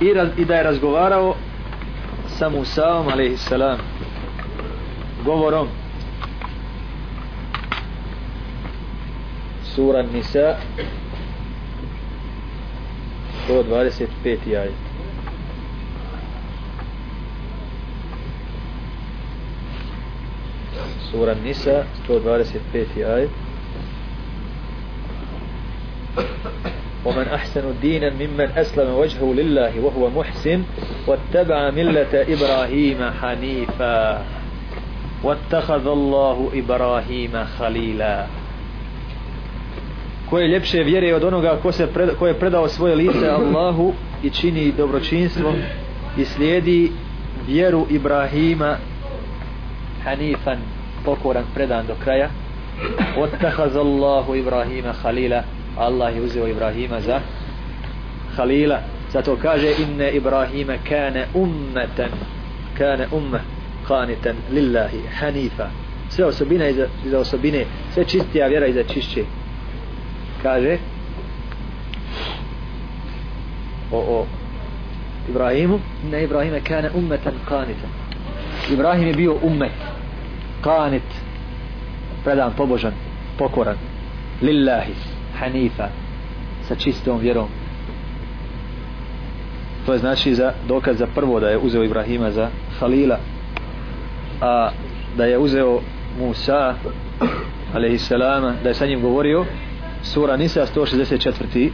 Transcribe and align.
i, 0.00 0.14
raz, 0.14 0.28
i 0.38 0.44
da 0.44 0.54
je 0.54 0.62
razgovarao 0.62 1.34
sa 2.28 2.48
Musaom 2.48 3.08
alaihissalam 3.08 3.78
govorom 5.24 5.68
sura 9.62 10.02
Nisa 10.02 10.56
125. 13.48 14.56
ajet 14.56 14.72
sura 21.10 21.34
Nisa 21.34 21.84
125. 22.08 23.04
ajet 23.14 23.30
ومن 27.05 27.27
أحسن 27.27 27.63
دينا 27.81 28.09
ممن 28.09 28.49
أسلم 28.57 28.93
وجهه 28.93 29.33
لله 29.33 29.79
وهو 29.79 30.09
محسن 30.09 30.63
واتبع 31.07 31.69
ملة 31.69 32.13
إبراهيم 32.13 32.97
حنيفا 33.21 34.25
واتخذ 35.23 35.87
الله 35.87 36.49
إبراهيم 36.53 37.33
خليلا 37.59 38.25
ko 40.29 40.39
je 40.39 40.47
ljepše 40.47 40.83
vjere 40.83 41.15
od 41.15 41.23
onoga 41.23 41.57
ko, 41.61 41.71
se 41.71 41.87
pred, 41.87 42.09
ko 42.19 42.27
je 42.27 42.33
predao 42.33 42.67
svoje 42.67 42.95
lice 42.95 43.29
Allahu 43.29 43.93
i 44.23 44.29
čini 44.29 44.71
dobročinstvo 44.77 45.53
i 46.17 46.25
slijedi 46.25 46.91
vjeru 47.47 47.85
Ibrahima 47.89 48.77
Hanifan 50.03 50.57
pokoran 51.05 51.43
predan 51.53 51.87
do 51.87 51.93
kraja 52.03 52.29
Allahu 53.75 54.35
Ibrahima 54.35 54.93
Khalila 55.01 55.43
Allah 55.76 56.16
je 56.16 56.22
uzeo 56.22 56.48
Ibrahima 56.48 57.00
za 57.00 57.20
Khalila 58.36 58.80
zato 59.12 59.36
kaže 59.36 59.72
inne 59.78 60.10
Ibrahima 60.10 60.76
kane 60.88 61.26
ummeten 61.34 62.10
kane 62.78 63.06
umme 63.12 63.40
qanitan 63.88 64.36
lillahi 64.52 65.00
hanifa. 65.20 65.66
Sve 66.08 66.24
osobine 66.24 66.70
iza, 66.70 66.86
iza 67.06 67.18
osobine 67.18 67.64
sve 67.94 68.04
čistija 68.04 68.46
vjera 68.46 68.66
iza 68.66 68.82
čišće. 68.82 69.24
Kaže 70.42 70.78
o, 73.92 73.98
o 73.98 74.26
Ibrahimu 75.28 75.80
inne 76.04 76.24
Ibrahima 76.24 76.60
kane 76.60 76.90
ummeten 76.94 77.34
qanitan. 77.48 77.90
Ibrahim 78.72 79.06
je 79.08 79.14
bio 79.14 79.38
ummet 79.42 79.72
kanit 80.60 81.02
predan 82.24 82.52
pobožan 82.56 82.92
pokoran 83.38 83.76
lillahi 84.42 85.15
hanifa 85.38 85.88
sa 86.68 86.74
čistom 86.74 87.18
vjerom. 87.18 87.48
To 89.86 89.92
je 89.92 89.98
znači 89.98 90.34
za 90.34 90.52
dokaz 90.68 90.98
za 90.98 91.06
prvo 91.14 91.40
da 91.40 91.48
je 91.48 91.58
uzeo 91.58 91.84
Ibrahima 91.84 92.30
za 92.30 92.48
Halila 92.80 93.18
a 94.40 94.70
da 95.16 95.24
je 95.24 95.38
uzeo 95.38 95.80
Musa 96.18 96.74
alaihissalama 97.74 98.54
da 98.62 98.68
je 98.68 98.74
sa 98.74 98.86
njim 98.86 99.00
govorio 99.00 99.44
sura 100.02 100.36
Nisa 100.36 100.66
164 100.76 101.70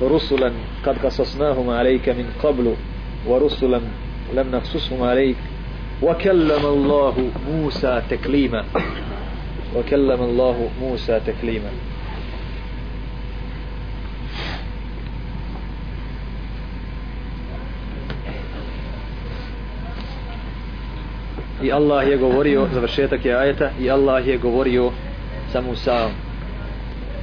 rusulan 0.00 0.52
kad 0.84 1.00
kasasnahuma 1.00 1.72
alejka 1.72 2.14
min 2.14 2.26
qablu 2.42 2.76
wa 3.28 3.38
rusulan 3.38 3.82
lam 4.34 4.50
naqsusuhuma 4.50 5.10
alejka 5.10 5.51
وكلم 6.01 6.65
الله 6.65 7.31
موسى 7.51 8.01
تكليما 8.09 8.63
وكلم 9.75 10.21
الله 10.23 10.69
موسى 10.81 11.19
تكليما 11.25 11.69
i 21.61 21.71
Allah 21.71 22.05
je 22.07 22.17
govorio 22.17 22.67
završetak 22.73 23.25
je 23.25 23.33
ajeta 23.37 23.69
i 23.79 23.89
Allah 23.89 24.27
je 24.27 24.37
govorio 24.37 24.91
sa 25.51 25.61
Musaom 25.61 26.11